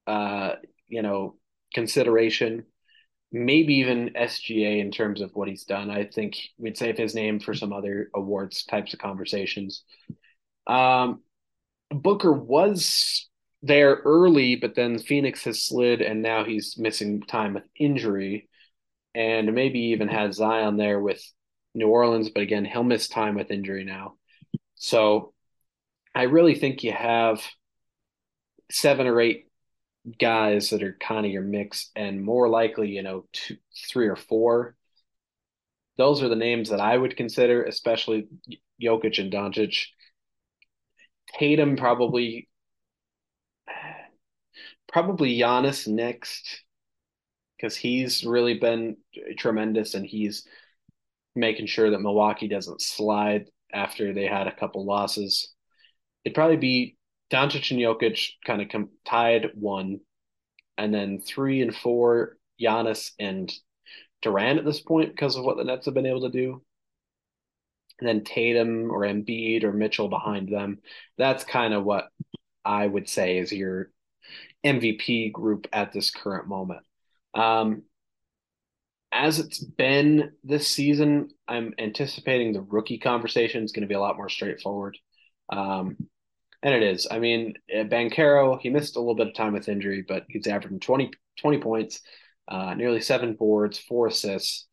[0.06, 0.52] uh,
[0.88, 1.36] you know,
[1.74, 2.64] consideration,
[3.32, 5.90] maybe even SGA in terms of what he's done.
[5.90, 9.82] I think we'd save his name for some other awards types of conversations.
[10.66, 11.22] Um,
[11.90, 13.28] Booker was
[13.62, 18.48] there early, but then Phoenix has slid, and now he's missing time with injury,
[19.14, 21.22] and maybe even had Zion there with
[21.76, 24.14] New Orleans, but again, he'll miss time with injury now.
[24.74, 25.34] So
[26.14, 27.42] I really think you have
[28.70, 29.48] seven or eight
[30.18, 33.56] guys that are kind of your mix, and more likely, you know, two,
[33.90, 34.74] three or four.
[35.98, 38.28] Those are the names that I would consider, especially
[38.82, 39.86] Jokic and Doncic.
[41.38, 42.48] Tatum probably
[44.90, 46.62] probably Giannis next
[47.56, 48.96] because he's really been
[49.36, 50.46] tremendous and he's
[51.36, 55.52] making sure that Milwaukee doesn't slide after they had a couple losses.
[56.24, 56.96] It'd probably be
[57.30, 60.00] Doncic and Jokic kind of com- tied one,
[60.78, 63.52] and then three and four Giannis and
[64.22, 66.62] Durant at this point because of what the Nets have been able to do
[67.98, 70.78] and then Tatum or Embiid or Mitchell behind them.
[71.16, 72.08] That's kind of what
[72.64, 73.90] I would say is your
[74.64, 76.80] MVP group at this current moment.
[77.34, 77.82] Um,
[79.12, 84.00] as it's been this season, I'm anticipating the rookie conversation is going to be a
[84.00, 84.98] lot more straightforward.
[85.48, 85.96] Um,
[86.62, 87.06] and it is.
[87.10, 90.80] I mean, Banchero, he missed a little bit of time with injury, but he's averaging
[90.80, 92.00] 20, 20 points,
[92.48, 94.66] uh, nearly seven boards, four assists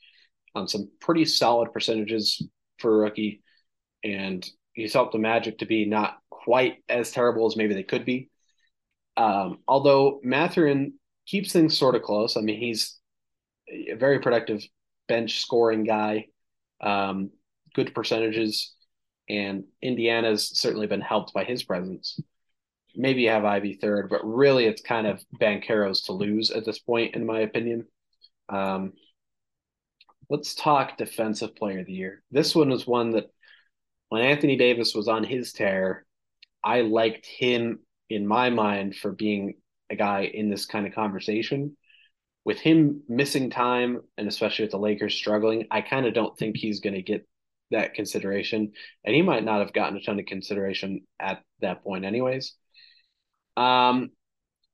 [0.56, 2.42] on some pretty solid percentages
[2.80, 3.44] for a rookie,
[4.04, 8.06] and he's helped the Magic to be not quite as terrible as maybe they could
[8.06, 8.30] be.
[9.16, 10.94] Um, although Mathurin
[11.28, 12.36] keeps things sort of close.
[12.36, 13.00] I mean, he's
[13.74, 14.62] a very productive
[15.08, 16.28] bench scoring guy,
[16.82, 17.32] um,
[17.74, 18.74] good percentages,
[19.30, 22.20] and Indiana's certainly been helped by his presence.
[22.96, 26.80] Maybe you have Ivey third, but really it's kind of Banchero's to lose at this
[26.80, 27.88] point, in my opinion.
[28.50, 28.94] Um,
[30.30, 32.24] let's talk defensive player of the year.
[32.32, 33.32] This one was one that
[34.10, 36.06] when Anthony Davis was on his tear,
[36.64, 39.56] I liked him in my mind for being
[39.90, 41.76] a guy in this kind of conversation.
[42.46, 46.58] With him missing time, and especially with the Lakers struggling, I kind of don't think
[46.58, 47.28] he's going to get
[47.72, 48.74] that consideration.
[49.06, 52.54] And he might not have gotten a ton of consideration at that point, anyways.
[53.56, 54.10] Um,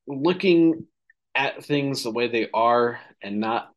[0.08, 0.88] looking
[1.36, 3.70] at things the way they are and not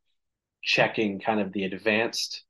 [0.62, 2.44] checking kind of the advanced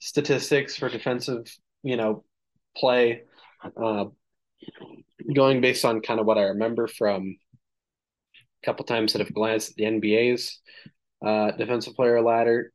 [0.00, 1.46] statistics for defensive,
[1.82, 2.24] you know,
[2.76, 3.22] play.
[3.76, 4.06] Uh,
[5.32, 7.36] going based on kind of what I remember from
[8.64, 10.60] couple times that have glanced at the NBA's
[11.24, 12.72] uh, defensive player ladder,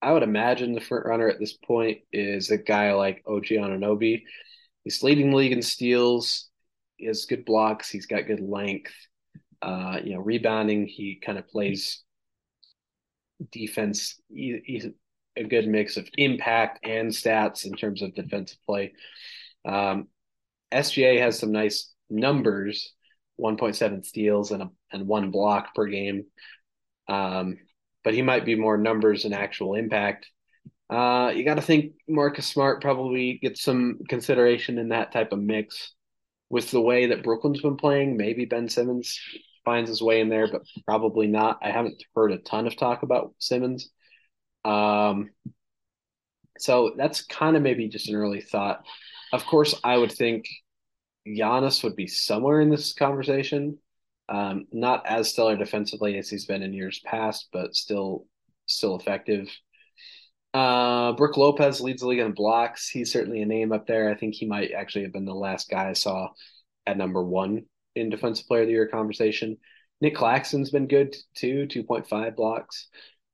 [0.00, 4.22] I would imagine the front runner at this point is a guy like OG Anunoby.
[4.82, 6.48] He's leading the league in steals.
[6.96, 7.88] He has good blocks.
[7.88, 8.92] He's got good length.
[9.60, 10.86] Uh, you know, rebounding.
[10.86, 12.02] He kind of plays
[13.52, 14.20] defense.
[14.28, 14.88] He, he's
[15.36, 18.92] a good mix of impact and stats in terms of defensive play.
[19.64, 20.08] Um,
[20.72, 22.92] SGA has some nice numbers
[23.42, 26.24] 1.7 steals and, a, and one block per game.
[27.08, 27.58] Um,
[28.04, 30.26] but he might be more numbers and actual impact.
[30.90, 35.38] Uh, you got to think Marcus Smart probably gets some consideration in that type of
[35.38, 35.94] mix
[36.50, 38.16] with the way that Brooklyn's been playing.
[38.16, 39.18] Maybe Ben Simmons
[39.64, 41.58] finds his way in there, but probably not.
[41.62, 43.88] I haven't heard a ton of talk about Simmons.
[44.64, 45.30] Um,
[46.58, 48.84] so that's kind of maybe just an early thought.
[49.32, 50.44] Of course, I would think
[51.26, 53.78] Giannis would be somewhere in this conversation.
[54.28, 58.26] Um, not as stellar defensively as he's been in years past, but still
[58.66, 59.48] still effective.
[60.54, 62.88] Uh, Brook Lopez leads the league in blocks.
[62.88, 64.10] He's certainly a name up there.
[64.10, 66.28] I think he might actually have been the last guy I saw
[66.86, 69.56] at number one in defensive player of the year conversation.
[70.00, 72.88] Nic Claxton's been good too, 2.5 blocks,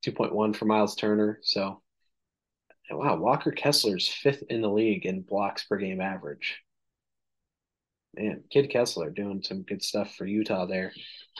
[0.07, 1.38] 2.1 for Miles Turner.
[1.42, 1.83] So,
[2.90, 6.61] wow, Walker Kessler's fifth in the league in blocks per game average.
[8.16, 10.92] Man, Kid Kessler doing some good stuff for Utah there.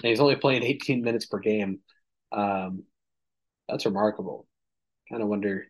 [0.03, 1.81] And he's only playing 18 minutes per game.
[2.31, 2.85] Um,
[3.69, 4.47] that's remarkable.
[5.11, 5.67] Kind of wonder.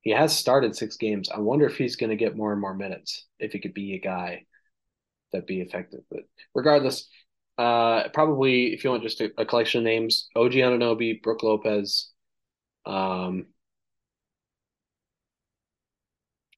[0.00, 1.28] He has started six games.
[1.28, 3.26] I wonder if he's going to get more and more minutes.
[3.38, 4.46] If he could be a guy
[5.32, 6.00] that'd be effective.
[6.10, 6.22] But
[6.54, 7.08] regardless,
[7.58, 12.10] uh, probably if you want just a, a collection of names, OG Anunoby, Brook Lopez,
[12.86, 13.46] um,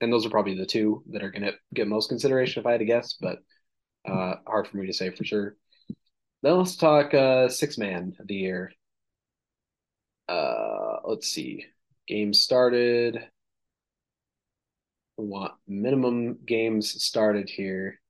[0.00, 2.72] and those are probably the two that are going to get most consideration if I
[2.72, 3.38] had to guess, but
[4.06, 5.56] uh, hard for me to say for sure.
[6.42, 8.72] Then let's talk uh, six man of the year.
[10.28, 11.64] Uh, let's see.
[12.06, 13.18] Games started.
[15.16, 18.00] We want minimum games started here.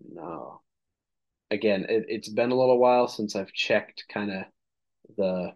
[0.00, 0.60] No.
[1.50, 4.44] Again, it, it's been a little while since I've checked kind of
[5.16, 5.52] the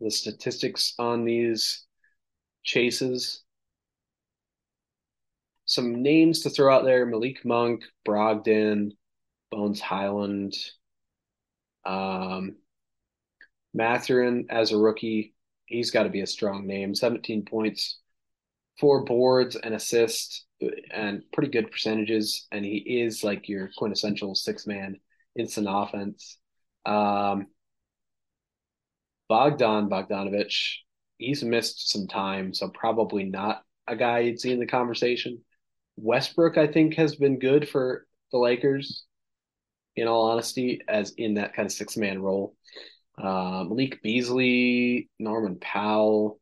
[0.00, 1.86] the statistics on these
[2.64, 3.42] chases.
[5.70, 8.90] Some names to throw out there: Malik Monk, Brogdon,
[9.52, 10.52] Bones Hyland,
[11.84, 12.56] um,
[13.72, 15.32] Mathurin as a rookie.
[15.66, 16.96] He's got to be a strong name.
[16.96, 18.00] 17 points,
[18.80, 20.44] four boards and assists,
[20.90, 22.48] and pretty good percentages.
[22.50, 24.98] And he is like your quintessential six man
[25.38, 26.36] instant offense.
[26.84, 27.46] Um,
[29.28, 30.78] Bogdan Bogdanovich,
[31.18, 35.44] he's missed some time, so probably not a guy you'd see in the conversation.
[35.96, 39.04] Westbrook, I think, has been good for the Lakers,
[39.96, 42.56] in all honesty, as in that kind of six man role.
[43.18, 46.40] Uh, Malik Beasley, Norman Powell,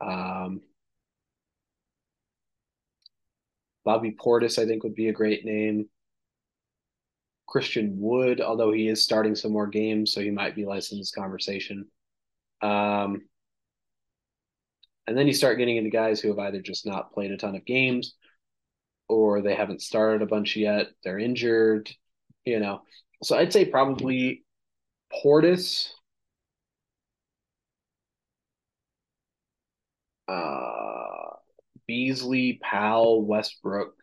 [0.00, 0.60] um,
[3.84, 5.88] Bobby Portis, I think, would be a great name.
[7.48, 10.98] Christian Wood, although he is starting some more games, so he might be less in
[10.98, 11.86] this conversation.
[12.62, 13.22] Um,
[15.06, 17.56] and then you start getting into guys who have either just not played a ton
[17.56, 18.14] of games
[19.08, 20.88] or they haven't started a bunch yet.
[21.04, 21.90] They're injured,
[22.44, 22.82] you know.
[23.22, 24.44] So I'd say probably
[25.12, 25.90] Portis.
[30.28, 31.36] Uh,
[31.86, 33.94] Beasley, Powell, Westbrook,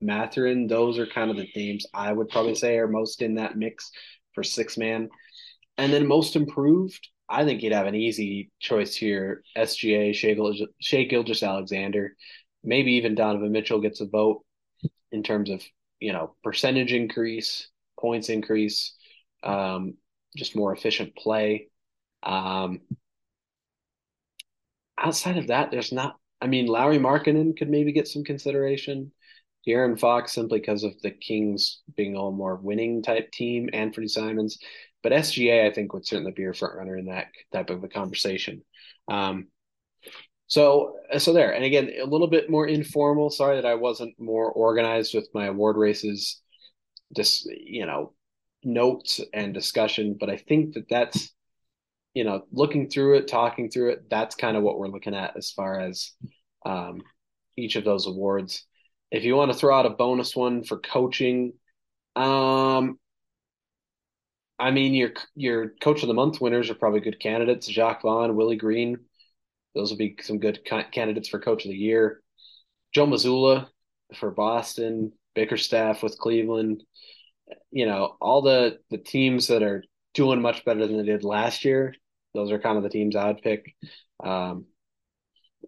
[0.00, 3.56] Mathurin, those are kind of the names I would probably say are most in that
[3.56, 3.90] mix
[4.34, 5.08] for six man.
[5.78, 9.42] And then most improved, I think you'd have an easy choice here.
[9.56, 10.36] SGA, Shai,
[10.80, 12.14] Shai Gilgeous-Alexander,
[12.64, 14.44] maybe even Donovan Mitchell gets a vote
[15.10, 15.62] in terms of,
[16.00, 18.94] you know, percentage increase, points increase,
[19.42, 19.94] um,
[20.36, 21.68] just more efficient play.
[22.22, 22.80] Um,
[24.98, 29.12] outside of that, there's not, I mean, Lauri Markkanen could maybe get some consideration.
[29.66, 34.58] De'Aaron Fox simply because of the Kings being a more winning type team, Anfernee Simons.
[35.02, 37.88] But SGA, I think, would certainly be a front runner in that type of a
[37.88, 38.62] conversation.
[39.08, 39.48] Um,
[40.52, 43.30] so, so there, and again, a little bit more informal.
[43.30, 46.42] Sorry that I wasn't more organized with my award races,
[47.16, 48.12] just you know,
[48.62, 50.14] notes and discussion.
[50.20, 51.32] But I think that that's,
[52.12, 54.10] you know, looking through it, talking through it.
[54.10, 56.12] That's kind of what we're looking at as far as
[56.66, 57.00] um,
[57.56, 58.66] each of those awards.
[59.10, 61.54] If you want to throw out a bonus one for coaching,
[62.14, 62.98] um,
[64.58, 67.66] I mean your your coach of the month winners are probably good candidates.
[67.66, 68.98] Jacque Vaughn, Willie Green,
[69.74, 70.60] those would be some good
[70.92, 72.20] candidates for coach of the year.
[72.92, 73.68] Joe Mazzulla
[74.16, 76.82] for Boston, Bickerstaff with Cleveland.
[77.70, 81.64] You know all the the teams that are doing much better than they did last
[81.64, 81.94] year.
[82.34, 83.74] Those are kind of the teams I'd pick.
[84.22, 84.66] Um,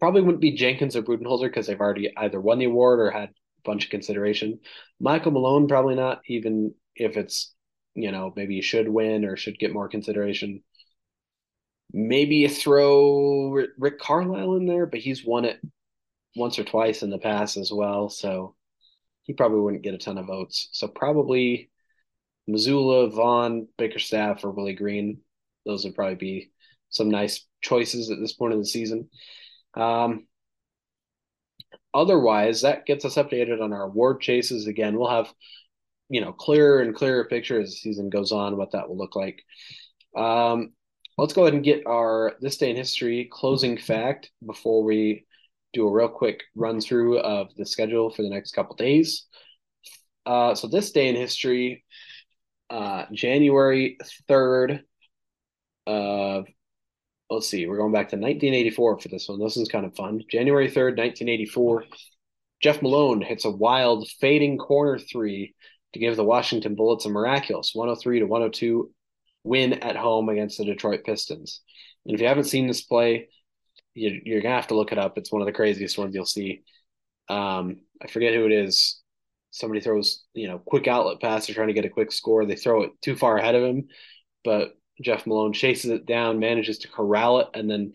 [0.00, 3.28] Probably wouldn't be Jenkins or Budenholzer because they've already either won the award or had
[3.28, 3.32] a
[3.64, 4.60] bunch of consideration.
[4.98, 7.54] Michael Malone, probably not, even if it's,
[7.94, 10.62] you know, maybe you should win or should get more consideration.
[11.92, 15.60] Maybe throw Rick Carlisle in there, but he's won it
[16.36, 18.08] once or twice in the past as well.
[18.08, 18.56] So
[19.22, 20.68] he probably wouldn't get a ton of votes.
[20.72, 21.70] So probably
[22.48, 25.20] Mazzulla, Vaughn, Bickerstaff, or Willie Green.
[25.64, 26.50] Those would probably be
[26.90, 29.08] some nice choices at this point of the season.
[29.74, 30.26] Um,
[31.92, 34.66] otherwise, that gets us updated on our award chases.
[34.66, 35.32] Again, we'll have
[36.10, 39.16] you know clearer and clearer picture as the season goes on what that will look
[39.16, 39.42] like.
[40.14, 40.72] Um,
[41.16, 45.26] let's go ahead and get our this day in history closing fact before we
[45.72, 49.26] do a real quick run through of the schedule for the next couple days.
[50.26, 51.84] Uh, so this day in history,
[52.70, 53.98] uh, January
[54.28, 54.84] third
[55.86, 56.46] of
[57.30, 59.40] let's see, we're going back to 1984 for this one.
[59.40, 60.22] This is kind of fun.
[60.30, 61.84] January 3rd, 1984.
[62.60, 65.54] Jeff Malone hits a wild fading corner three
[65.92, 68.90] to give the Washington Bullets a miraculous 103 to 102
[69.44, 71.60] win at home against the Detroit Pistons.
[72.04, 73.28] And if you haven't seen this play,
[73.94, 75.16] you, you're gonna have to look it up.
[75.16, 76.62] It's one of the craziest ones you'll see.
[77.28, 79.00] Um, I forget who it is.
[79.50, 81.46] Somebody throws, you know, quick outlet pass.
[81.46, 82.44] They're trying to get a quick score.
[82.44, 83.88] They throw it too far ahead of him,
[84.42, 87.92] but Jeff Malone chases it down, manages to corral it, and then,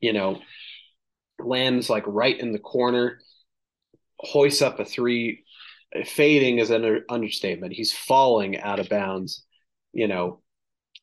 [0.00, 0.40] you know,
[1.38, 3.20] lands like right in the corner,
[4.18, 5.44] hoists up a three.
[6.04, 7.74] Fading is an understatement.
[7.74, 9.44] He's falling out of bounds,
[9.92, 10.40] you know,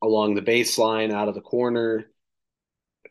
[0.02, 2.10] along the baseline, out of the corner,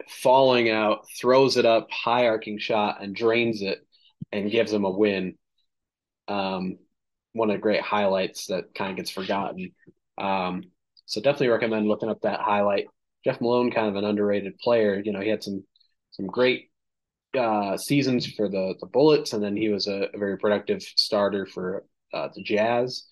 [0.09, 3.78] falling out, throws it up, high arcing shot, and drains it
[4.32, 5.36] and gives him a win.
[6.28, 6.78] Um,
[7.32, 9.72] one of the great highlights that kind of gets forgotten.
[10.18, 10.64] Um,
[11.07, 12.86] so definitely recommend looking up that highlight.
[13.24, 15.01] Jeff Malone, kind of an underrated player.
[15.05, 15.64] You know, he had some
[16.11, 16.70] some great
[17.36, 21.47] uh, seasons for the the Bullets, and then he was a, a very productive starter
[21.47, 23.05] for uh, the Jazz.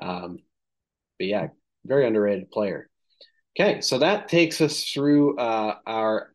[0.00, 0.38] Um,
[1.18, 1.48] but yeah,
[1.84, 2.89] very underrated player.
[3.58, 6.32] Okay, so that takes us through uh, our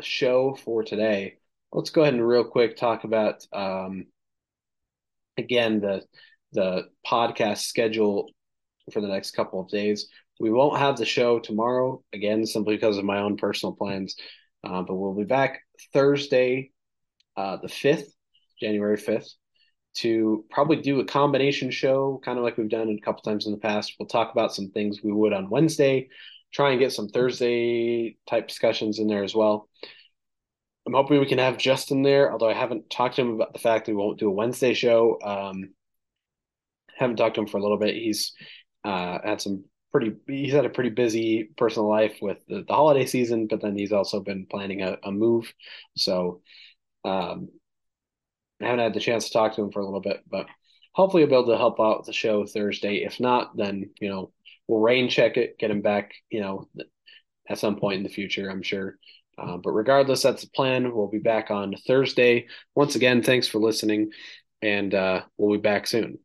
[0.00, 1.36] show for today.
[1.72, 4.06] Let's go ahead and real quick talk about um,
[5.36, 6.02] again the
[6.52, 8.30] the podcast schedule
[8.92, 10.08] for the next couple of days.
[10.40, 14.16] We won't have the show tomorrow again, simply because of my own personal plans.
[14.64, 15.60] Uh, but we'll be back
[15.92, 16.72] Thursday,
[17.36, 18.12] uh, the fifth,
[18.60, 19.32] January fifth,
[19.92, 23.52] to probably do a combination show, kind of like we've done a couple times in
[23.52, 23.94] the past.
[23.98, 26.08] We'll talk about some things we would on Wednesday,
[26.52, 29.68] try and get some Thursday type discussions in there as well.
[30.86, 33.58] I'm hoping we can have Justin there, although I haven't talked to him about the
[33.58, 35.18] fact that we won't do a Wednesday show.
[35.22, 35.70] Um,
[36.96, 37.94] haven't talked to him for a little bit.
[37.94, 38.32] He's
[38.84, 43.06] uh, had some pretty, he's had a pretty busy personal life with the, the holiday
[43.06, 45.52] season, but then he's also been planning a, a move.
[45.96, 46.42] So
[47.04, 47.48] um,
[48.60, 50.46] I haven't had the chance to talk to him for a little bit, but
[50.92, 53.04] hopefully I'll be able to help out with the show Thursday.
[53.04, 54.32] If not, then, you know,
[54.68, 56.68] we'll rain check it, get him back, you know,
[57.48, 58.96] at some point in the future, I'm sure.
[59.38, 60.94] Uh, but regardless, that's the plan.
[60.94, 62.48] We'll be back on Thursday.
[62.74, 64.10] Once again, thanks for listening,
[64.60, 66.18] and uh, we'll be back soon.